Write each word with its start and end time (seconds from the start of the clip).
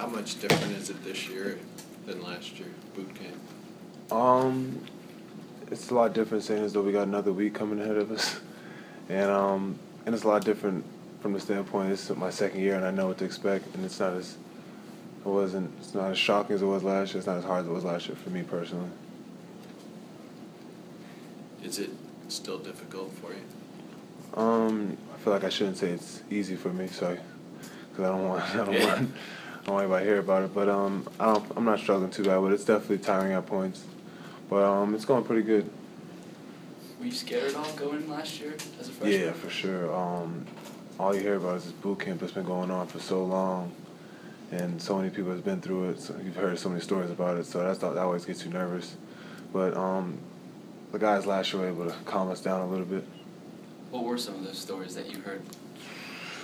How 0.00 0.06
much 0.06 0.40
different 0.40 0.72
is 0.78 0.88
it 0.88 1.04
this 1.04 1.28
year 1.28 1.58
than 2.06 2.22
last 2.22 2.58
year, 2.58 2.68
boot 2.96 3.14
camp? 3.14 3.36
Um, 4.10 4.80
it's 5.70 5.90
a 5.90 5.94
lot 5.94 6.14
different, 6.14 6.42
saying 6.42 6.64
as 6.64 6.72
though 6.72 6.80
we 6.80 6.90
got 6.90 7.06
another 7.06 7.34
week 7.34 7.52
coming 7.52 7.78
ahead 7.78 7.98
of 7.98 8.10
us, 8.10 8.40
and 9.10 9.30
um, 9.30 9.78
and 10.06 10.14
it's 10.14 10.24
a 10.24 10.28
lot 10.28 10.42
different 10.42 10.86
from 11.20 11.34
the 11.34 11.40
standpoint. 11.40 11.92
It's 11.92 12.08
my 12.16 12.30
second 12.30 12.60
year, 12.60 12.76
and 12.76 12.86
I 12.86 12.90
know 12.90 13.08
what 13.08 13.18
to 13.18 13.26
expect, 13.26 13.74
and 13.74 13.84
it's 13.84 14.00
not 14.00 14.14
as 14.14 14.38
it 15.22 15.28
wasn't 15.28 15.70
it's 15.78 15.92
not 15.92 16.12
as 16.12 16.18
shocking 16.18 16.54
as 16.56 16.62
it 16.62 16.66
was 16.66 16.82
last 16.82 17.12
year. 17.12 17.18
It's 17.18 17.26
not 17.26 17.36
as 17.36 17.44
hard 17.44 17.64
as 17.64 17.66
it 17.66 17.72
was 17.72 17.84
last 17.84 18.08
year 18.08 18.16
for 18.16 18.30
me 18.30 18.42
personally. 18.42 18.88
Is 21.62 21.78
it 21.78 21.90
still 22.28 22.58
difficult 22.58 23.12
for 23.12 23.34
you? 23.34 24.42
Um, 24.42 24.96
I 25.14 25.18
feel 25.18 25.34
like 25.34 25.44
I 25.44 25.50
shouldn't 25.50 25.76
say 25.76 25.90
it's 25.90 26.22
easy 26.30 26.56
for 26.56 26.72
me, 26.72 26.86
so 26.86 27.18
because 27.90 28.04
I 28.06 28.08
don't 28.08 28.26
want 28.26 28.42
I 28.54 28.64
don't 28.64 28.80
want 28.80 29.10
I 29.60 29.64
don't 29.64 29.74
want 29.74 29.84
anybody 29.84 30.04
to 30.04 30.10
hear 30.10 30.20
about 30.20 30.42
it. 30.42 30.54
But 30.54 30.68
um, 30.68 31.06
I 31.18 31.26
don't 31.26 31.52
I'm 31.56 31.64
not 31.64 31.78
struggling 31.78 32.10
too 32.10 32.24
bad, 32.24 32.40
but 32.40 32.52
it's 32.52 32.64
definitely 32.64 32.98
tiring 32.98 33.32
at 33.32 33.46
points. 33.46 33.84
But 34.48 34.64
um, 34.64 34.94
it's 34.94 35.04
going 35.04 35.24
pretty 35.24 35.42
good. 35.42 35.70
Were 36.98 37.06
you 37.06 37.12
scared 37.12 37.50
at 37.50 37.54
all 37.54 37.72
going 37.72 38.08
last 38.10 38.40
year 38.40 38.54
as 38.78 38.88
a 38.88 38.92
freshman? 38.92 39.20
Yeah, 39.20 39.32
for 39.32 39.48
sure. 39.48 39.94
Um, 39.94 40.46
all 40.98 41.14
you 41.14 41.22
hear 41.22 41.36
about 41.36 41.58
is 41.58 41.64
this 41.64 41.72
boot 41.72 42.00
camp 42.00 42.20
that's 42.20 42.32
been 42.32 42.44
going 42.44 42.70
on 42.70 42.86
for 42.88 43.00
so 43.00 43.24
long, 43.24 43.72
and 44.50 44.80
so 44.82 44.98
many 44.98 45.08
people 45.08 45.30
have 45.30 45.44
been 45.44 45.60
through 45.60 45.90
it. 45.90 46.00
So 46.00 46.14
you've 46.22 46.36
heard 46.36 46.58
so 46.58 46.68
many 46.68 46.80
stories 46.80 47.10
about 47.10 47.38
it, 47.38 47.46
so 47.46 47.62
that's 47.62 47.78
that 47.78 47.96
always 47.96 48.24
gets 48.24 48.44
you 48.44 48.50
nervous. 48.50 48.96
But 49.52 49.76
um, 49.76 50.18
the 50.92 50.98
guys 50.98 51.26
last 51.26 51.52
year 51.52 51.62
were 51.62 51.68
able 51.68 51.86
to 51.86 51.96
calm 52.04 52.30
us 52.30 52.40
down 52.40 52.60
a 52.60 52.66
little 52.66 52.84
bit. 52.84 53.04
What 53.90 54.04
were 54.04 54.18
some 54.18 54.34
of 54.34 54.44
those 54.44 54.58
stories 54.58 54.94
that 54.94 55.10
you 55.10 55.20
heard 55.20 55.42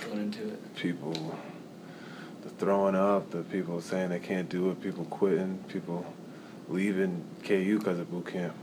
going 0.05 0.19
into 0.19 0.47
it? 0.47 0.75
People, 0.75 1.37
the 2.43 2.49
throwing 2.49 2.95
up, 2.95 3.31
the 3.31 3.43
people 3.43 3.81
saying 3.81 4.09
they 4.09 4.19
can't 4.19 4.49
do 4.49 4.69
it, 4.71 4.81
people 4.81 5.05
quitting, 5.05 5.63
people 5.67 6.05
leaving 6.69 7.23
KU 7.43 7.77
because 7.79 7.99
of 7.99 8.11
boot 8.11 8.27
camp. 8.27 8.53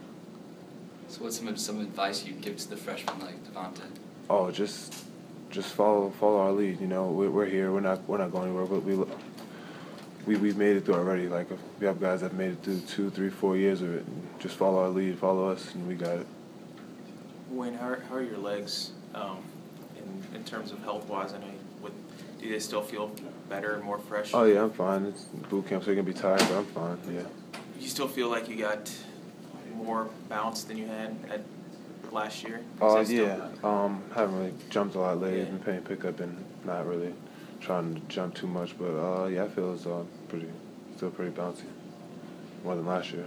So 1.09 1.25
what's 1.25 1.37
some 1.37 1.57
some 1.57 1.81
advice 1.81 2.25
you'd 2.25 2.41
give 2.41 2.57
to 2.59 2.71
the 2.71 2.77
freshmen 2.77 3.21
like 3.21 3.45
Devonté? 3.45 3.83
Oh, 4.31 4.51
just 4.51 5.05
just 5.51 5.73
follow 5.75 6.11
follow 6.19 6.41
our 6.41 6.53
lead. 6.53 6.81
You 6.81 6.87
know, 6.87 7.11
we're, 7.11 7.31
we're 7.31 7.47
here. 7.47 7.73
We're 7.73 7.81
not 7.81 8.07
we're 8.09 8.19
not 8.19 8.33
going 8.33 8.47
anywhere. 8.47 8.67
But 8.67 8.83
we 8.85 8.97
we 10.27 10.37
we've 10.37 10.57
made 10.57 10.77
it 10.77 10.85
through 10.85 10.95
already. 10.95 11.29
Like 11.29 11.49
we 11.79 11.87
have 11.87 12.01
guys 12.01 12.23
that 12.23 12.33
made 12.35 12.53
it 12.53 12.63
through 12.63 12.81
two, 12.81 13.11
three, 13.11 13.31
four 13.31 13.57
years 13.57 13.83
of 13.83 13.95
it. 13.95 14.07
And 14.07 14.29
just 14.41 14.57
follow 14.57 14.81
our 14.81 14.89
lead, 14.89 15.19
follow 15.19 15.49
us, 15.49 15.75
and 15.75 15.87
we 15.87 15.95
got 15.95 16.19
it. 16.19 16.27
Wayne, 17.51 17.75
how 17.75 17.91
are, 17.91 18.01
how 18.09 18.17
are 18.17 18.23
your 18.23 18.39
legs 18.39 18.91
um, 19.15 19.39
in, 19.97 20.37
in 20.37 20.45
terms 20.45 20.73
of 20.73 20.83
health 20.83 21.09
wise? 21.09 21.33
I 21.33 21.39
know, 21.39 21.47
you, 21.47 21.53
what, 21.53 21.54
do 22.45 22.51
they 22.51 22.59
still 22.59 22.83
feel 22.83 23.11
better 23.49 23.75
and 23.75 23.83
more 23.83 23.99
fresh? 23.99 24.33
Oh 24.35 24.45
yeah, 24.45 24.65
I'm 24.65 24.71
fine. 24.71 25.07
It's 25.07 25.25
boot 25.49 25.67
camp, 25.67 25.83
so 25.83 25.91
you're 25.91 26.03
gonna 26.03 26.13
be 26.15 26.19
tired, 26.19 26.41
but 26.41 26.53
I'm 26.53 26.67
fine. 26.67 26.99
Yeah. 27.11 27.23
You 27.81 27.89
still 27.89 28.07
feel 28.07 28.29
like 28.29 28.51
you 28.51 28.57
got 28.57 28.93
more 29.75 30.11
bounce 30.29 30.65
than 30.65 30.77
you 30.77 30.87
had 30.87 31.17
at 31.31 31.41
last 32.13 32.43
year? 32.43 32.61
Oh 32.83 32.99
uh, 32.99 33.01
yeah. 33.01 33.49
Um, 33.65 34.03
haven't 34.15 34.37
really 34.37 34.53
jumped 34.69 34.95
a 34.95 35.01
lot 35.01 35.23
lately. 35.23 35.39
Yeah. 35.39 35.45
Been 35.47 35.59
playing 35.59 35.81
pickup 35.83 36.21
and 36.21 36.45
not 36.67 36.87
really 36.87 37.15
trying 37.63 37.95
to 37.95 38.01
jump 38.09 38.35
too 38.35 38.47
much. 38.47 38.77
But 38.79 38.95
uh, 38.95 39.27
yeah, 39.29 39.45
I 39.45 39.49
feel 39.49 39.73
it's 39.73 39.87
uh, 39.87 40.05
pretty, 40.29 40.49
still 40.97 41.11
pretty 41.11 41.33
bouncy. 41.33 41.65
More 42.63 42.77
than 42.77 42.85
last 42.85 43.11
year. 43.11 43.25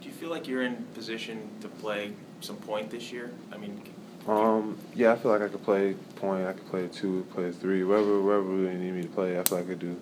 Do 0.00 0.08
you 0.08 0.12
feel 0.12 0.30
like 0.30 0.48
you're 0.48 0.62
in 0.62 0.74
position 0.94 1.48
to 1.60 1.68
play 1.68 2.14
some 2.40 2.56
point 2.56 2.90
this 2.90 3.12
year? 3.12 3.30
I 3.52 3.58
mean, 3.58 3.80
Um, 4.28 4.76
yeah, 4.94 5.12
I 5.12 5.16
feel 5.16 5.30
like 5.32 5.42
I 5.42 5.48
could 5.48 5.62
play 5.64 5.94
point. 6.16 6.46
I 6.46 6.52
could 6.52 6.66
play 6.70 6.88
two, 6.88 7.26
play 7.32 7.50
three, 7.52 7.82
wherever 7.84 8.20
wherever 8.20 8.42
really 8.44 8.74
need 8.74 8.92
me 8.92 9.02
to 9.02 9.08
play. 9.08 9.38
I 9.38 9.42
feel 9.44 9.58
like 9.58 9.66
I 9.66 9.70
could 9.70 9.78
do 9.80 10.00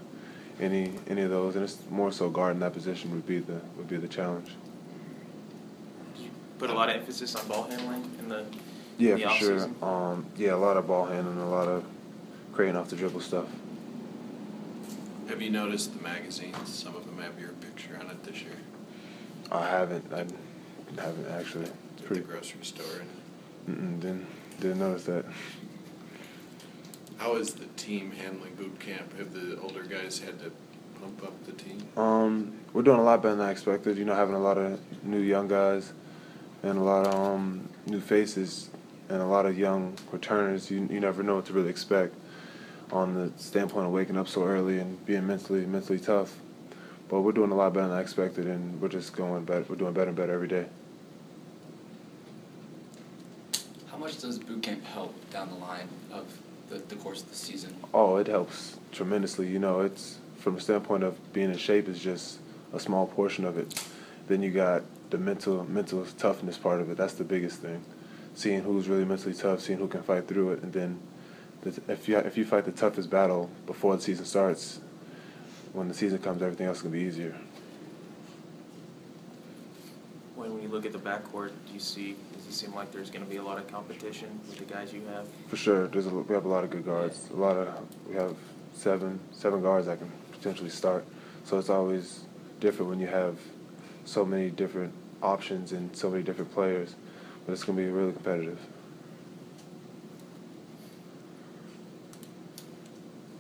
any 0.60 0.92
any 1.08 1.22
of 1.22 1.30
those, 1.30 1.54
and 1.54 1.64
it's 1.64 1.78
more 1.90 2.10
so 2.12 2.28
guarding 2.28 2.60
that 2.60 2.72
position 2.72 3.10
would 3.12 3.26
be 3.26 3.38
the 3.38 3.60
would 3.76 3.88
be 3.88 3.96
the 3.96 4.08
challenge. 4.08 4.50
did 6.14 6.24
you 6.24 6.30
put 6.58 6.68
a 6.70 6.74
lot 6.74 6.88
of 6.88 6.96
emphasis 6.96 7.34
on 7.36 7.46
ball 7.46 7.64
handling 7.70 8.10
in 8.18 8.28
the 8.28 8.44
Yeah, 8.98 9.14
in 9.14 9.20
the 9.20 9.28
for 9.28 9.34
sure. 9.34 9.70
Um, 9.82 10.26
yeah, 10.36 10.54
a 10.54 10.56
lot 10.56 10.76
of 10.76 10.86
ball 10.88 11.06
handling, 11.06 11.38
a 11.38 11.48
lot 11.48 11.68
of 11.68 11.84
creating 12.52 12.76
off 12.76 12.88
the 12.90 12.96
dribble 12.96 13.20
stuff. 13.20 13.46
Have 15.28 15.40
you 15.40 15.50
noticed 15.50 15.96
the 15.96 16.02
magazines? 16.02 16.68
Some 16.74 16.96
of 16.96 17.06
them 17.06 17.18
have 17.18 17.38
your 17.38 17.50
picture 17.50 17.96
on 18.00 18.10
it 18.10 18.24
this 18.24 18.42
year. 18.42 18.56
I 19.52 19.66
haven't. 19.68 20.12
I 20.12 20.26
haven't 21.00 21.28
actually. 21.30 21.64
It's 21.64 21.70
At 21.70 21.96
the 21.98 22.02
pretty. 22.04 22.22
grocery 22.22 22.64
store. 22.64 22.84
Mm-mm, 23.68 24.00
didn't 24.00 24.26
didn't 24.60 24.78
notice 24.78 25.04
that. 25.04 25.24
How 27.18 27.36
is 27.36 27.54
the 27.54 27.66
team 27.76 28.12
handling 28.12 28.54
boot 28.54 28.78
camp? 28.80 29.18
Have 29.18 29.34
the 29.34 29.60
older 29.60 29.82
guys 29.82 30.18
had 30.18 30.38
to 30.40 30.52
pump 31.00 31.22
up 31.22 31.44
the 31.44 31.52
team? 31.52 31.86
Um, 31.96 32.58
we're 32.72 32.82
doing 32.82 33.00
a 33.00 33.02
lot 33.02 33.22
better 33.22 33.36
than 33.36 33.46
I 33.46 33.50
expected. 33.50 33.98
You 33.98 34.04
know, 34.04 34.14
having 34.14 34.34
a 34.34 34.40
lot 34.40 34.56
of 34.56 34.80
new 35.04 35.20
young 35.20 35.48
guys 35.48 35.92
and 36.62 36.78
a 36.78 36.82
lot 36.82 37.06
of 37.06 37.14
um, 37.14 37.68
new 37.86 38.00
faces 38.00 38.70
and 39.08 39.20
a 39.20 39.26
lot 39.26 39.46
of 39.46 39.58
young 39.58 39.96
returners. 40.12 40.70
You 40.70 40.88
you 40.90 41.00
never 41.00 41.22
know 41.22 41.36
what 41.36 41.46
to 41.46 41.52
really 41.52 41.70
expect 41.70 42.14
on 42.90 43.14
the 43.14 43.30
standpoint 43.36 43.86
of 43.86 43.92
waking 43.92 44.16
up 44.16 44.28
so 44.28 44.44
early 44.44 44.78
and 44.78 45.04
being 45.04 45.26
mentally 45.26 45.66
mentally 45.66 45.98
tough. 45.98 46.38
But 47.08 47.20
we're 47.20 47.32
doing 47.32 47.50
a 47.50 47.54
lot 47.54 47.72
better 47.74 47.88
than 47.88 47.96
I 47.96 48.00
expected, 48.00 48.46
and 48.46 48.80
we're 48.80 48.88
just 48.88 49.14
going 49.14 49.44
better. 49.44 49.64
We're 49.68 49.76
doing 49.76 49.92
better 49.92 50.08
and 50.08 50.16
better 50.16 50.32
every 50.32 50.48
day. 50.48 50.66
How 53.90 53.96
much 54.08 54.22
does 54.22 54.38
boot 54.38 54.62
camp 54.62 54.82
help 54.84 55.14
down 55.30 55.50
the 55.50 55.56
line 55.56 55.88
of 56.10 56.26
the, 56.70 56.78
the 56.78 56.96
course 56.96 57.22
of 57.22 57.28
the 57.28 57.36
season? 57.36 57.76
Oh, 57.92 58.16
it 58.16 58.26
helps 58.26 58.78
tremendously. 58.90 59.48
You 59.48 59.58
know, 59.58 59.80
it's 59.80 60.18
from 60.38 60.54
the 60.54 60.60
standpoint 60.62 61.04
of 61.04 61.32
being 61.34 61.50
in 61.50 61.58
shape 61.58 61.88
is 61.88 62.00
just 62.00 62.38
a 62.72 62.80
small 62.80 63.06
portion 63.06 63.44
of 63.44 63.58
it. 63.58 63.84
Then 64.26 64.42
you 64.42 64.50
got 64.50 64.82
the 65.10 65.18
mental 65.18 65.64
mental 65.64 66.06
toughness 66.16 66.56
part 66.56 66.80
of 66.80 66.90
it. 66.90 66.96
That's 66.96 67.14
the 67.14 67.24
biggest 67.24 67.60
thing. 67.60 67.84
Seeing 68.34 68.62
who's 68.62 68.88
really 68.88 69.04
mentally 69.04 69.34
tough, 69.34 69.60
seeing 69.60 69.78
who 69.78 69.88
can 69.88 70.02
fight 70.02 70.26
through 70.26 70.52
it, 70.52 70.62
and 70.62 70.72
then 70.72 71.00
the, 71.62 71.78
if 71.88 72.08
you 72.08 72.16
if 72.18 72.38
you 72.38 72.46
fight 72.46 72.64
the 72.64 72.72
toughest 72.72 73.10
battle 73.10 73.50
before 73.66 73.94
the 73.96 74.02
season 74.02 74.24
starts, 74.24 74.80
when 75.74 75.88
the 75.88 75.94
season 75.94 76.18
comes, 76.18 76.40
everything 76.40 76.66
else 76.66 76.78
is 76.78 76.82
gonna 76.82 76.94
be 76.94 77.00
easier. 77.00 77.36
When, 80.34 80.54
when 80.54 80.57
you 80.68 80.74
look 80.74 80.86
at 80.86 80.92
the 80.92 80.98
backcourt, 80.98 81.50
do 81.66 81.72
you 81.72 81.80
see, 81.80 82.16
does 82.34 82.46
it 82.46 82.52
seem 82.52 82.74
like 82.74 82.92
there's 82.92 83.10
going 83.10 83.24
to 83.24 83.30
be 83.30 83.36
a 83.36 83.42
lot 83.42 83.58
of 83.58 83.66
competition 83.68 84.40
with 84.48 84.58
the 84.58 84.64
guys 84.64 84.92
you 84.92 85.02
have? 85.06 85.26
For 85.48 85.56
sure, 85.56 85.88
there's 85.88 86.06
a, 86.06 86.10
we 86.10 86.34
have 86.34 86.44
a 86.44 86.48
lot 86.48 86.64
of 86.64 86.70
good 86.70 86.84
guards. 86.84 87.28
A 87.32 87.36
lot 87.36 87.56
of 87.56 87.68
we 88.06 88.14
have 88.14 88.36
seven 88.74 89.18
seven 89.32 89.62
guards 89.62 89.86
that 89.86 89.98
can 89.98 90.10
potentially 90.32 90.70
start. 90.70 91.04
So 91.44 91.58
it's 91.58 91.70
always 91.70 92.24
different 92.60 92.90
when 92.90 93.00
you 93.00 93.06
have 93.06 93.38
so 94.04 94.24
many 94.24 94.50
different 94.50 94.92
options 95.22 95.72
and 95.72 95.94
so 95.96 96.10
many 96.10 96.22
different 96.22 96.52
players. 96.52 96.94
But 97.46 97.52
it's 97.52 97.64
gonna 97.64 97.78
be 97.78 97.88
really 97.88 98.12
competitive. 98.12 98.58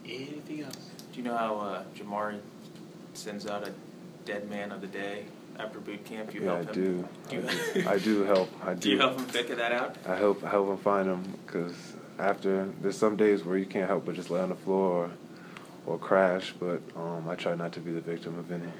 Anything 0.04 0.62
else? 0.62 0.90
Do 1.12 1.18
you 1.18 1.24
know 1.24 1.36
how 1.36 1.56
uh, 1.56 1.82
Jamari 1.94 2.40
sends 3.12 3.46
out 3.46 3.66
a 3.66 3.72
dead 4.24 4.48
man 4.48 4.72
of 4.72 4.80
the 4.80 4.86
day 4.86 5.24
after 5.58 5.80
boot 5.80 6.04
camp? 6.04 6.34
You 6.34 6.42
yeah, 6.42 6.46
help 6.54 6.58
I 6.58 6.72
him? 6.72 6.74
do. 6.74 7.08
Do 7.28 7.36
you, 7.36 7.42
I 7.42 7.48
do. 7.74 7.88
I 7.88 7.98
do 7.98 8.22
help. 8.24 8.50
I 8.64 8.74
do. 8.74 8.80
Do 8.80 8.90
you 8.90 8.98
help 8.98 9.18
him 9.18 9.26
figure 9.26 9.56
that 9.56 9.72
out? 9.72 9.96
I 10.06 10.16
help 10.16 10.44
I 10.44 10.50
help 10.50 10.68
him 10.68 10.78
find 10.78 11.08
them 11.08 11.38
because 11.46 11.74
after 12.18 12.68
there's 12.80 12.96
some 12.96 13.16
days 13.16 13.44
where 13.44 13.58
you 13.58 13.66
can't 13.66 13.88
help 13.88 14.06
but 14.06 14.14
just 14.14 14.30
lay 14.30 14.40
on 14.40 14.48
the 14.48 14.54
floor 14.54 15.10
or, 15.86 15.94
or 15.94 15.98
crash. 15.98 16.54
But 16.58 16.80
um, 16.96 17.28
I 17.28 17.34
try 17.34 17.54
not 17.54 17.72
to 17.72 17.80
be 17.80 17.92
the 17.92 18.00
victim 18.00 18.38
of 18.38 18.50
any. 18.50 18.70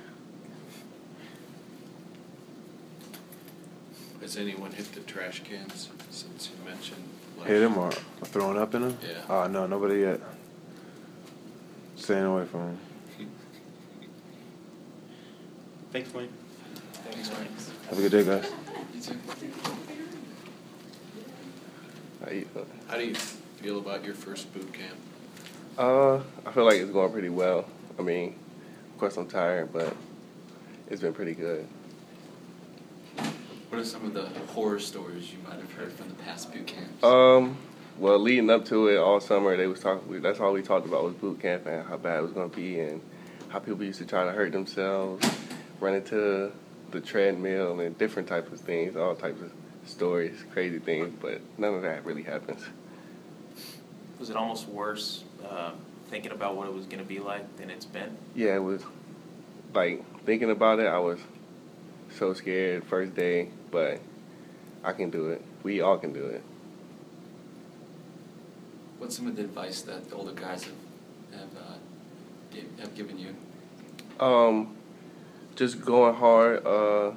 Has 4.21 4.37
anyone 4.37 4.72
hit 4.72 4.93
the 4.93 5.00
trash 5.00 5.43
cans 5.43 5.88
since 6.11 6.50
you 6.50 6.65
mentioned? 6.69 7.03
last 7.38 7.49
Hit 7.49 7.62
him 7.62 7.78
or 7.78 7.93
throwing 8.25 8.59
up 8.59 8.75
in 8.75 8.83
him? 8.83 8.99
Yeah. 9.03 9.22
Oh 9.28 9.47
no, 9.47 9.67
nobody 9.67 10.00
yet. 10.00 10.21
Staying 11.97 12.25
away 12.25 12.44
from 12.44 12.61
him. 12.61 12.78
Thanks, 15.91 16.12
Wayne. 16.12 16.29
Thanks. 17.10 17.70
Have 17.88 17.99
a 17.99 18.02
good 18.02 18.12
day, 18.12 18.25
guys. 18.25 18.50
You 18.94 19.00
too. 19.00 19.16
How 22.25 22.31
you? 22.31 22.46
How 22.88 22.96
do 22.99 23.06
you 23.06 23.14
feel 23.14 23.78
about 23.78 24.05
your 24.05 24.14
first 24.14 24.52
boot 24.52 24.72
camp? 24.72 24.96
Uh, 25.78 26.16
I 26.46 26.52
feel 26.52 26.64
like 26.64 26.76
it's 26.76 26.90
going 26.90 27.12
pretty 27.12 27.28
well. 27.28 27.64
I 27.99 28.02
mean, 28.02 28.34
of 28.93 28.99
course 28.99 29.16
I'm 29.16 29.28
tired, 29.28 29.72
but 29.72 29.96
it's 30.88 31.00
been 31.00 31.12
pretty 31.14 31.34
good. 31.34 31.66
What 33.69 33.81
are 33.81 33.84
some 33.84 34.05
of 34.05 34.14
the 34.14 34.26
horror 34.52 34.81
stories 34.81 35.32
you 35.32 35.38
might 35.46 35.58
have 35.58 35.72
heard 35.72 35.93
from 35.93 36.08
the 36.08 36.14
past 36.14 36.52
boot 36.52 36.66
camps? 36.66 37.05
Um, 37.05 37.56
well, 37.99 38.19
leading 38.19 38.50
up 38.50 38.64
to 38.66 38.88
it 38.88 38.96
all 38.96 39.20
summer, 39.20 39.56
they 39.56 39.66
was 39.66 39.81
talking. 39.81 40.20
That's 40.20 40.40
all 40.40 40.52
we 40.52 40.62
talked 40.62 40.87
about 40.87 41.05
was 41.05 41.14
boot 41.14 41.40
camp 41.40 41.66
and 41.66 41.87
how 41.87 41.96
bad 41.96 42.19
it 42.19 42.22
was 42.22 42.32
going 42.32 42.50
to 42.50 42.56
be, 42.56 42.81
and 42.81 43.00
how 43.49 43.58
people 43.58 43.84
used 43.84 43.99
to 44.00 44.06
try 44.06 44.25
to 44.25 44.32
hurt 44.32 44.52
themselves, 44.52 45.26
run 45.81 45.94
into 45.94 46.52
the 46.90 47.00
treadmill, 47.00 47.81
and 47.81 47.96
different 47.99 48.29
types 48.29 48.52
of 48.52 48.61
things, 48.61 48.96
all 48.96 49.14
types 49.14 49.40
of 49.40 49.52
stories, 49.87 50.44
crazy 50.52 50.79
things. 50.79 51.14
But 51.20 51.40
none 51.58 51.75
of 51.75 51.82
that 51.82 52.05
really 52.05 52.23
happens. 52.23 52.64
Was 54.19 54.31
it 54.31 54.37
almost 54.37 54.69
worse 54.69 55.25
uh, 55.49 55.73
thinking 56.08 56.32
about 56.32 56.56
what 56.56 56.67
it 56.67 56.75
was 56.75 56.87
going 56.87 56.99
to 56.99 57.05
be 57.05 57.19
like 57.19 57.56
than 57.56 57.70
it's 57.70 57.85
been? 57.85 58.17
Yeah, 58.35 58.56
it 58.56 58.62
was 58.62 58.82
like 59.75 60.05
thinking 60.25 60.50
about 60.50 60.81
it. 60.81 60.87
I 60.87 60.99
was 60.99 61.20
so 62.17 62.35
scared 62.35 62.85
first 62.85 63.14
day, 63.14 63.50
but 63.70 64.00
I 64.82 64.93
can 64.93 65.11
do 65.11 65.29
it. 65.29 65.43
We 65.62 65.81
all 65.81 65.99
can 65.99 66.12
do 66.12 66.25
it. 66.25 66.43
What's 68.99 69.17
some 69.17 69.26
of 69.29 69.37
the 69.37 69.43
advice 69.43 69.82
that 69.82 70.08
the 70.08 70.17
older 70.17 70.32
guys 70.32 70.64
have 70.64 70.73
have, 71.32 71.56
uh, 71.56 71.75
gave, 72.52 72.69
have 72.81 72.94
given 72.94 73.19
you? 73.19 73.34
Um, 74.19 74.76
just 75.58 75.84
going 75.84 76.14
hard. 76.14 76.64
Uh, 76.64 77.12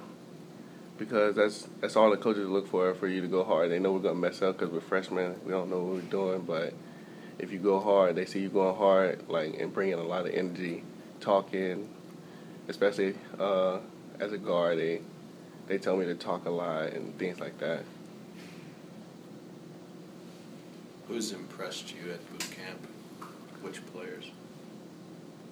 because 0.97 1.35
that's 1.35 1.67
that's 1.79 1.95
all 1.95 2.11
the 2.11 2.17
coaches 2.17 2.47
look 2.47 2.67
for 2.67 2.93
for 2.93 3.07
you 3.07 3.21
to 3.21 3.27
go 3.27 3.43
hard. 3.43 3.71
They 3.71 3.79
know 3.79 3.91
we're 3.91 3.99
gonna 3.99 4.15
mess 4.15 4.41
up 4.41 4.57
because 4.57 4.71
we're 4.71 4.81
freshmen. 4.81 5.35
We 5.45 5.51
don't 5.51 5.69
know 5.69 5.79
what 5.79 5.95
we're 5.95 6.01
doing, 6.01 6.41
but 6.41 6.73
if 7.39 7.51
you 7.51 7.57
go 7.57 7.79
hard, 7.79 8.15
they 8.15 8.25
see 8.25 8.41
you 8.41 8.49
going 8.49 8.75
hard, 8.75 9.27
like 9.27 9.59
and 9.59 9.73
bringing 9.73 9.95
a 9.95 10.03
lot 10.03 10.27
of 10.27 10.33
energy, 10.33 10.83
talking, 11.19 11.89
especially 12.67 13.15
uh, 13.39 13.79
as 14.19 14.31
a 14.31 14.37
guard. 14.37 14.77
They 14.77 15.01
they 15.67 15.79
tell 15.79 15.97
me 15.97 16.05
to 16.05 16.13
talk 16.13 16.45
a 16.45 16.51
lot 16.51 16.91
and 16.91 17.17
things 17.17 17.39
like 17.39 17.57
that. 17.59 17.83
Who's 21.07 21.31
impressed 21.31 21.93
you 21.95 22.11
at 22.11 22.31
boot 22.31 22.47
camp? 22.51 22.87
Which 23.63 23.83
players? 23.87 24.29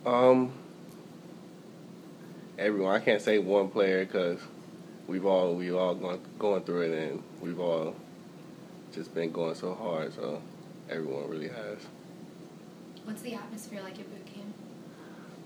Um, 0.05 0.53
everyone. 2.59 2.93
I 2.93 2.99
can't 2.99 3.21
say 3.21 3.39
one 3.39 3.69
player 3.69 4.05
because 4.05 4.39
we've 5.07 5.25
all 5.25 5.55
we've 5.55 5.75
all 5.75 5.95
gone 5.95 6.19
going 6.37 6.63
through 6.63 6.81
it 6.81 7.09
and 7.09 7.23
we've 7.41 7.59
all 7.59 7.95
just 8.93 9.13
been 9.15 9.31
going 9.31 9.55
so 9.55 9.73
hard. 9.73 10.13
So 10.13 10.41
everyone 10.89 11.29
really 11.29 11.47
has. 11.47 11.77
What's 13.05 13.21
the 13.21 13.33
atmosphere 13.35 13.81
like 13.81 13.99
at 13.99 14.09
boot 14.09 14.25
camp? 14.25 14.53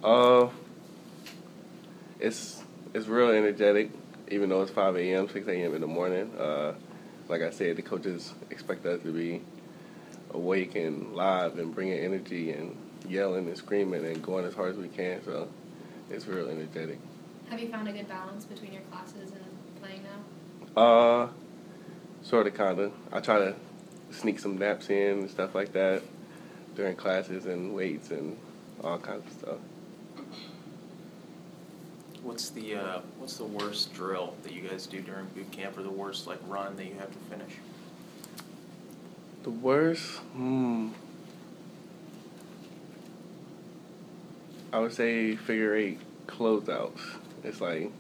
Uh, 0.04 0.50
it's 2.20 2.64
it's 2.94 3.08
real 3.08 3.30
energetic, 3.30 3.92
even 4.30 4.50
though 4.50 4.62
it's 4.64 4.72
5 4.72 4.98
a.m., 4.98 5.30
6 5.30 5.48
a.m. 5.48 5.76
in 5.76 5.82
the 5.82 5.88
morning. 5.88 6.32
Uh, 6.38 6.74
like 7.30 7.42
I 7.42 7.52
said, 7.52 7.78
the 7.78 7.82
coaches 7.82 8.34
expect 8.50 8.86
us 8.86 9.02
to 9.04 9.12
be 9.12 9.42
awake 10.32 10.76
and 10.76 11.16
live 11.16 11.58
and 11.58 11.74
bringing 11.74 12.00
energy 12.00 12.52
and 12.52 12.76
yelling 13.08 13.48
and 13.48 13.58
screaming 13.58 14.06
and 14.06 14.22
going 14.22 14.46
as 14.46 14.54
hard 14.54 14.72
as 14.72 14.78
we 14.78 14.90
can. 14.90 15.24
So 15.24 15.48
it's 16.14 16.28
real 16.28 16.48
energetic. 16.50 17.00
Have 17.50 17.60
you 17.60 17.70
found 17.70 17.88
a 17.88 17.92
good 17.92 18.08
balance 18.08 18.46
between 18.46 18.74
your 18.74 18.84
classes 18.84 19.32
and 19.32 19.82
playing 19.82 20.02
now? 20.04 20.82
Uh, 20.82 21.28
sort 22.24 22.48
of, 22.48 22.54
kind 22.54 22.80
of. 22.80 22.94
I 23.12 23.20
try 23.20 23.40
to 23.40 23.56
sneak 24.12 24.40
some 24.40 24.58
naps 24.58 24.90
in 24.90 25.20
and 25.20 25.30
stuff 25.30 25.56
like 25.56 25.74
that 25.74 26.04
during 26.76 26.96
classes 26.96 27.46
and 27.46 27.76
weights 27.76 28.12
and 28.12 28.38
all 28.84 28.98
kinds 28.98 29.26
of 29.26 29.34
stuff. 29.34 29.58
What's 32.22 32.50
the 32.52 32.76
uh, 32.76 33.02
what's 33.18 33.38
the 33.38 33.44
worst 33.44 33.94
drill 33.94 34.36
that 34.44 34.54
you 34.54 34.62
guys 34.62 34.88
do 34.88 35.02
during 35.02 35.26
boot 35.36 35.52
camp, 35.52 35.78
or 35.78 35.84
the 35.84 35.90
worst 35.90 36.26
like 36.26 36.40
run 36.48 36.78
that 36.78 36.86
you 36.86 36.94
have 36.94 37.12
to 37.12 37.18
finish? 37.30 37.54
The 39.44 39.50
worst, 39.50 40.20
hmm. 40.34 40.90
I 44.74 44.80
would 44.80 44.92
say 44.92 45.36
figure 45.36 45.76
eight 45.76 46.00
closeouts. 46.28 47.00
It's 47.44 47.62
like 47.62 47.92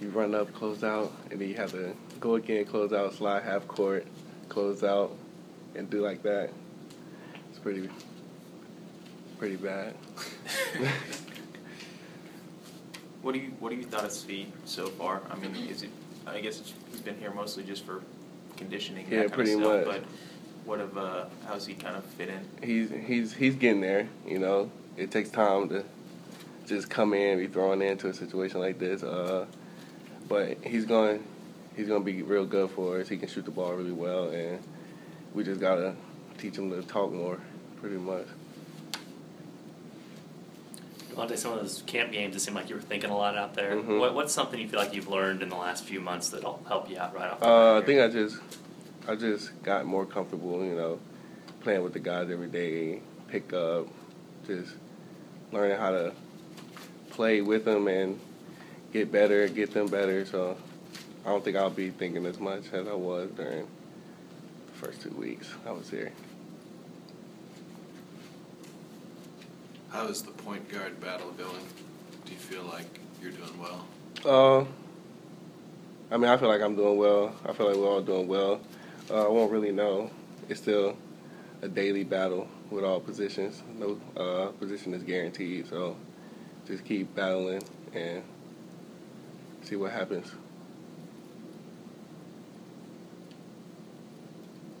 you 0.00 0.08
run 0.10 0.34
up, 0.34 0.52
close 0.52 0.82
out, 0.82 1.12
and 1.30 1.40
then 1.40 1.48
you 1.48 1.54
have 1.54 1.70
to 1.70 1.94
go 2.18 2.34
again, 2.34 2.64
close 2.64 2.92
out, 2.92 3.14
slide 3.14 3.44
half 3.44 3.66
court, 3.68 4.04
close 4.48 4.82
out, 4.82 5.16
and 5.76 5.88
do 5.88 6.00
like 6.00 6.22
that. 6.24 6.50
It's 7.50 7.60
pretty, 7.60 7.88
pretty 9.38 9.56
bad. 9.56 9.94
What 13.20 13.34
do 13.34 13.40
you 13.40 13.50
what 13.58 13.70
do 13.70 13.76
you 13.76 13.82
thought 13.82 14.04
of 14.04 14.10
Svi 14.10 14.46
so 14.64 14.86
far? 14.86 15.20
I 15.28 15.34
mean, 15.34 15.54
is 15.68 15.82
it? 15.82 15.90
I 16.26 16.40
guess 16.40 16.60
it's, 16.60 16.72
he's 16.90 17.00
been 17.00 17.18
here 17.18 17.32
mostly 17.32 17.64
just 17.64 17.84
for 17.84 18.00
conditioning. 18.56 19.04
and 19.04 19.12
Yeah, 19.12 19.18
that 19.22 19.32
kind 19.32 19.34
pretty 19.34 19.52
of 19.54 19.60
stuff, 19.60 19.86
much. 19.86 19.96
But 19.96 20.04
what 20.64 20.80
of 20.80 20.96
uh, 20.96 21.24
how's 21.44 21.66
he 21.66 21.74
kind 21.74 21.96
of 21.96 22.04
fit 22.04 22.28
in? 22.28 22.40
he's 22.62 22.90
he's 22.90 23.34
he's 23.34 23.56
getting 23.56 23.80
there. 23.80 24.08
You 24.24 24.38
know, 24.38 24.70
it 24.98 25.10
takes 25.10 25.30
time 25.30 25.68
to 25.68 25.84
just 26.66 26.90
come 26.90 27.14
in, 27.14 27.38
be 27.38 27.46
thrown 27.46 27.80
into 27.80 28.08
a 28.08 28.14
situation 28.14 28.60
like 28.60 28.78
this. 28.78 29.02
Uh, 29.02 29.46
but 30.28 30.58
he's 30.64 30.84
going 30.84 31.24
he's 31.76 31.86
going 31.88 32.00
to 32.00 32.04
be 32.04 32.22
real 32.22 32.44
good 32.44 32.70
for 32.70 33.00
us. 33.00 33.08
He 33.08 33.16
can 33.16 33.28
shoot 33.28 33.44
the 33.44 33.50
ball 33.50 33.72
really 33.72 33.92
well, 33.92 34.30
and 34.30 34.58
we 35.34 35.44
just 35.44 35.60
gotta 35.60 35.94
teach 36.36 36.56
him 36.56 36.70
to 36.70 36.82
talk 36.82 37.12
more, 37.12 37.38
pretty 37.80 37.96
much. 37.96 38.26
Devonté, 41.10 41.36
some 41.36 41.52
of 41.52 41.60
those 41.60 41.82
camp 41.86 42.12
games, 42.12 42.36
it 42.36 42.40
seemed 42.40 42.56
like 42.56 42.68
you 42.68 42.76
were 42.76 42.80
thinking 42.80 43.10
a 43.10 43.16
lot 43.16 43.36
out 43.36 43.54
there. 43.54 43.74
Mhm. 43.74 43.98
What, 43.98 44.14
what's 44.14 44.32
something 44.32 44.60
you 44.60 44.68
feel 44.68 44.78
like 44.78 44.94
you've 44.94 45.08
learned 45.08 45.42
in 45.42 45.48
the 45.48 45.56
last 45.56 45.84
few 45.84 46.00
months 46.00 46.28
that'll 46.28 46.62
help 46.68 46.88
you 46.90 46.98
out 46.98 47.14
right 47.14 47.30
off 47.30 47.40
the 47.40 47.48
Uh, 47.48 47.80
I 47.80 47.84
think? 47.84 48.00
I 48.00 48.08
just 48.08 48.38
I 49.08 49.14
just 49.14 49.62
got 49.62 49.86
more 49.86 50.04
comfortable, 50.04 50.64
you 50.64 50.74
know, 50.74 50.98
playing 51.60 51.82
with 51.82 51.92
the 51.92 51.98
guys 51.98 52.30
every 52.30 52.48
day, 52.48 53.00
pick 53.28 53.52
up, 53.52 53.88
just 54.46 54.72
learning 55.52 55.78
how 55.78 55.90
to 55.90 56.12
play 57.10 57.40
with 57.40 57.64
them 57.64 57.88
and 57.88 58.18
get 58.92 59.10
better, 59.10 59.48
get 59.48 59.72
them 59.72 59.86
better. 59.86 60.24
So 60.24 60.56
I 61.24 61.30
don't 61.30 61.44
think 61.44 61.56
I'll 61.56 61.70
be 61.70 61.90
thinking 61.90 62.26
as 62.26 62.38
much 62.38 62.72
as 62.72 62.86
I 62.86 62.94
was 62.94 63.30
during 63.30 63.66
the 64.66 64.72
first 64.72 65.02
two 65.02 65.10
weeks 65.10 65.48
I 65.66 65.72
was 65.72 65.90
here. 65.90 66.12
How 69.90 70.06
is 70.06 70.22
the 70.22 70.30
point 70.32 70.68
guard 70.68 71.00
battle 71.00 71.30
going? 71.32 71.64
Do 72.24 72.32
you 72.32 72.38
feel 72.38 72.62
like 72.64 72.86
you're 73.22 73.32
doing 73.32 73.58
well? 73.58 73.86
Uh, 74.24 74.66
I 76.10 76.18
mean, 76.18 76.30
I 76.30 76.36
feel 76.36 76.48
like 76.48 76.60
I'm 76.60 76.76
doing 76.76 76.98
well. 76.98 77.34
I 77.44 77.52
feel 77.52 77.68
like 77.68 77.76
we're 77.76 77.88
all 77.88 78.02
doing 78.02 78.28
well. 78.28 78.60
Uh, 79.10 79.26
I 79.26 79.28
won't 79.28 79.50
really 79.50 79.72
know. 79.72 80.10
It's 80.48 80.60
still 80.60 80.96
a 81.62 81.68
daily 81.68 82.04
battle 82.04 82.48
with 82.70 82.84
all 82.84 83.00
positions. 83.00 83.62
No 83.78 83.98
uh, 84.16 84.48
position 84.58 84.94
is 84.94 85.02
guaranteed, 85.02 85.68
so 85.68 85.96
just 86.66 86.84
keep 86.84 87.14
battling 87.14 87.62
and 87.94 88.22
see 89.62 89.76
what 89.76 89.92
happens. 89.92 90.30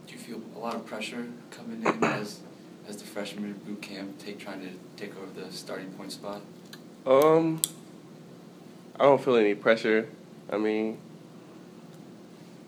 Do 0.06 0.12
you 0.12 0.18
feel 0.18 0.42
a 0.56 0.58
lot 0.58 0.74
of 0.74 0.86
pressure 0.86 1.26
coming 1.50 1.82
in 1.84 2.04
as 2.04 2.40
as 2.88 2.96
the 2.96 3.04
freshman 3.04 3.52
boot 3.66 3.82
camp, 3.82 4.18
take 4.18 4.38
trying 4.38 4.60
to 4.60 4.70
take 4.96 5.14
over 5.16 5.40
the 5.40 5.52
starting 5.52 5.90
point 5.92 6.10
spot? 6.10 6.40
Um, 7.06 7.60
I 8.98 9.04
don't 9.04 9.22
feel 9.22 9.36
any 9.36 9.54
pressure. 9.54 10.08
I 10.50 10.56
mean, 10.56 10.98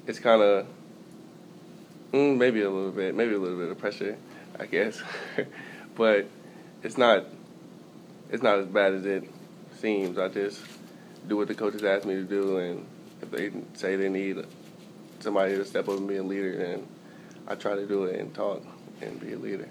it's 0.06 0.18
kind 0.18 0.42
of 0.42 0.66
mm, 2.12 2.36
maybe 2.36 2.60
a 2.62 2.70
little 2.70 2.90
bit, 2.90 3.14
maybe 3.14 3.34
a 3.34 3.38
little 3.38 3.58
bit 3.58 3.70
of 3.70 3.78
pressure, 3.78 4.16
I 4.58 4.66
guess, 4.66 5.02
but 5.96 6.26
it's 6.82 6.98
not. 6.98 7.24
It's 8.30 8.42
not 8.42 8.58
as 8.58 8.66
bad 8.66 8.94
as 8.94 9.04
it 9.06 9.24
seems. 9.78 10.18
I 10.18 10.28
just 10.28 10.60
do 11.26 11.36
what 11.36 11.48
the 11.48 11.54
coaches 11.54 11.82
ask 11.82 12.06
me 12.06 12.14
to 12.14 12.22
do, 12.22 12.58
and 12.58 12.86
if 13.22 13.30
they 13.30 13.50
say 13.74 13.96
they 13.96 14.08
need 14.08 14.44
somebody 15.18 15.56
to 15.56 15.64
step 15.64 15.88
up 15.88 15.98
and 15.98 16.08
be 16.08 16.16
a 16.16 16.22
leader, 16.22 16.56
then 16.56 16.86
I 17.46 17.54
try 17.54 17.74
to 17.74 17.86
do 17.86 18.04
it 18.04 18.20
and 18.20 18.34
talk 18.34 18.62
and 19.00 19.20
be 19.20 19.32
a 19.32 19.38
leader. 19.38 19.68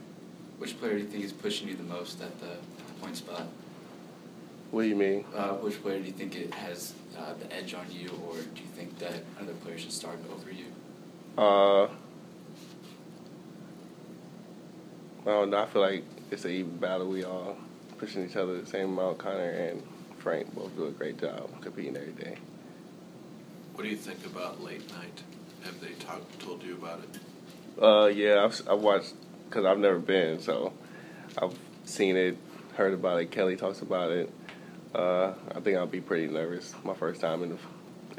Which 0.58 0.78
player 0.80 0.94
do 0.94 1.00
you 1.00 1.06
think 1.06 1.24
is 1.24 1.32
pushing 1.32 1.70
you 1.70 1.76
the 1.76 1.84
most 1.84 2.22
at 2.22 2.38
the, 2.42 2.52
at 2.52 2.88
the 2.88 2.94
point 3.02 3.16
spot? 3.16 3.48
What 4.72 4.84
do 4.84 4.88
you 4.88 4.96
mean? 4.96 5.26
Uh, 5.36 5.54
which 5.54 5.82
player 5.82 6.00
do 6.00 6.06
you 6.06 6.12
think 6.12 6.36
it 6.36 6.54
has 6.54 6.94
uh, 7.18 7.34
the 7.40 7.52
edge 7.56 7.74
on 7.74 7.86
you, 7.92 8.10
or 8.28 8.36
do 8.36 8.62
you 8.62 8.68
think 8.76 9.00
that 9.00 9.24
another 9.38 9.54
player 9.54 9.78
should 9.78 9.92
start 9.92 10.20
over 10.32 10.52
you? 10.52 10.66
Uh, 11.38 11.88
I 15.30 15.34
don't 15.34 15.52
know. 15.52 15.62
I 15.62 15.66
feel 15.68 15.82
like 15.82 16.04
it's 16.32 16.44
an 16.46 16.52
even 16.52 16.78
battle. 16.78 17.08
We 17.08 17.24
all 17.24 17.56
pushing 18.00 18.28
each 18.28 18.36
other 18.36 18.60
the 18.60 18.66
same 18.66 18.98
amount. 18.98 19.20
Conner 19.20 19.50
and 19.50 19.84
Frank 20.18 20.54
both 20.56 20.76
do 20.76 20.88
a 20.88 20.92
great 20.92 21.20
job 21.20 21.50
competing 21.62 21.96
every 21.96 22.14
day. 22.14 22.36
What 23.74 23.84
do 23.84 23.90
you 23.90 23.96
think 23.96 24.26
about 24.26 24.64
late 24.64 24.90
night? 24.92 25.24
Have 25.64 25.80
they 25.82 25.92
talked 25.94 26.40
told 26.40 26.64
you 26.64 26.74
about 26.74 27.02
it? 27.02 27.82
Uh, 27.82 28.08
yeah, 28.08 28.44
I've, 28.44 28.62
I've 28.68 28.80
watched 28.80 29.14
because 29.48 29.66
I've 29.66 29.78
never 29.78 30.00
been, 30.00 30.40
so 30.40 30.74
I've 31.38 31.58
seen 31.86 32.18
it, 32.18 32.38
heard 32.76 32.94
about 32.94 33.22
it. 33.22 33.32
Kelly 33.32 33.56
talks 33.56 33.82
about 33.82 34.12
it. 34.12 34.32
Uh, 34.94 35.34
I 35.56 35.60
think 35.60 35.78
I'll 35.78 35.86
be 35.86 36.02
pretty 36.02 36.28
nervous 36.28 36.74
my 36.84 36.96
first 36.96 37.22
time 37.22 37.44
in 37.44 37.50
the 37.50 37.58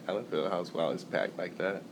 Allen 0.08 0.24
Fieldhouse 0.24 0.72
while 0.72 0.90
it's 0.92 1.04
packed 1.04 1.36
like 1.36 1.58
that. 1.58 1.82